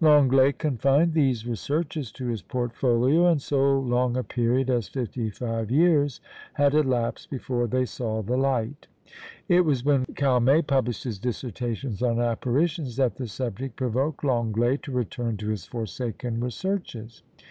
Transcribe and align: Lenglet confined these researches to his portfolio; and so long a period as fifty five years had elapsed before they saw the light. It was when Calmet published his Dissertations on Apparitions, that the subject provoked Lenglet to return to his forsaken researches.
Lenglet 0.00 0.56
confined 0.56 1.12
these 1.12 1.46
researches 1.46 2.10
to 2.12 2.26
his 2.28 2.40
portfolio; 2.40 3.26
and 3.26 3.42
so 3.42 3.78
long 3.78 4.16
a 4.16 4.24
period 4.24 4.70
as 4.70 4.88
fifty 4.88 5.28
five 5.28 5.70
years 5.70 6.22
had 6.54 6.72
elapsed 6.72 7.28
before 7.28 7.66
they 7.66 7.84
saw 7.84 8.22
the 8.22 8.38
light. 8.38 8.86
It 9.46 9.66
was 9.66 9.84
when 9.84 10.06
Calmet 10.16 10.68
published 10.68 11.04
his 11.04 11.18
Dissertations 11.18 12.02
on 12.02 12.18
Apparitions, 12.18 12.96
that 12.96 13.16
the 13.16 13.26
subject 13.28 13.76
provoked 13.76 14.24
Lenglet 14.24 14.80
to 14.84 14.90
return 14.90 15.36
to 15.36 15.48
his 15.50 15.66
forsaken 15.66 16.40
researches. 16.40 17.22